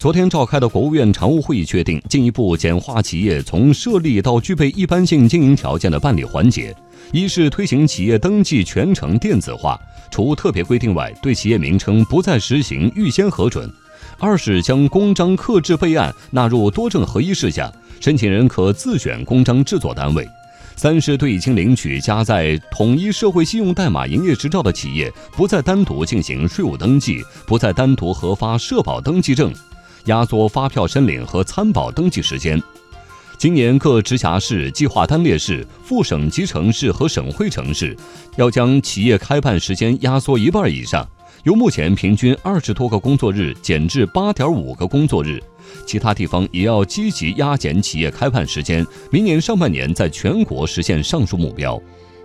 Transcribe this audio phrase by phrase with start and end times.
[0.00, 6.74] 昨天召开的国务院常务会议确定，进一步简化企业从设立到具备一般性经营条件的办理环节。
[7.12, 9.78] 一是推行企业登记全程电子化，
[10.10, 13.68] 除特别规定外，对企业名称不再实行预先核准；
[14.18, 17.70] 二是将公章刻制备案纳入多证合一事项，
[18.00, 20.24] 申请人可自选公章制作单位；
[20.76, 29.52] 三是对已经领取加载统一社会信用代码营业执照的企业，不再单独进行税务登记，不再单独核发社保登记证。
[30.06, 32.60] 压缩发票申领和参保登记时间。
[33.38, 37.96] 今年各直辖市、计划单列市、副省级城市和省会城市
[38.36, 41.08] 要将企业开办时间压缩一半以上，
[41.44, 45.42] 由目前平均二十多个工作日减至八点五个工作日。
[45.86, 51.80] 其他地方也要积极压减企业开办时间，明年上半年在全国实现上述目标。